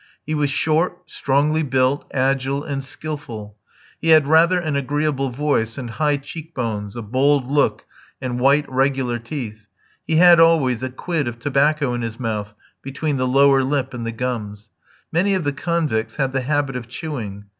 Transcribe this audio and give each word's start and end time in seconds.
He 0.25 0.33
was 0.33 0.49
short, 0.49 1.03
strongly 1.11 1.61
built, 1.61 2.07
agile, 2.11 2.63
and 2.63 2.83
skilful. 2.83 3.55
He 4.01 4.07
had 4.07 4.25
rather 4.25 4.57
an 4.59 4.75
agreeable 4.75 5.29
voice, 5.29 5.77
and 5.77 5.91
high 5.91 6.17
cheek 6.17 6.55
bones, 6.55 6.95
a 6.95 7.03
bold 7.03 7.51
look, 7.51 7.85
and 8.19 8.39
white, 8.39 8.67
regular 8.67 9.19
teeth. 9.19 9.67
He 10.07 10.15
had 10.15 10.39
always 10.39 10.81
a 10.81 10.89
quid 10.89 11.27
of 11.27 11.37
tobacco 11.37 11.93
in 11.93 12.01
his 12.01 12.19
mouth 12.19 12.55
between 12.81 13.17
the 13.17 13.27
lower 13.27 13.63
lip 13.63 13.93
and 13.93 14.03
the 14.03 14.11
gums. 14.11 14.71
Many 15.11 15.35
of 15.35 15.43
the 15.43 15.53
convicts 15.53 16.15
had 16.15 16.33
the 16.33 16.41
habit 16.41 16.75
of 16.75 16.87
chewing. 16.87 17.45